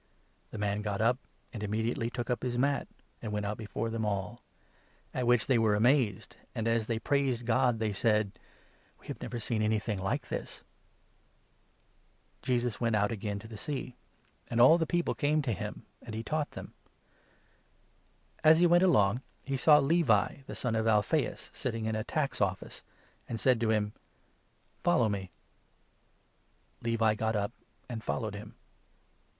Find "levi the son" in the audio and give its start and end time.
19.77-20.73